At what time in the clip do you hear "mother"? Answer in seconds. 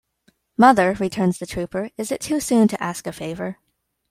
0.57-0.93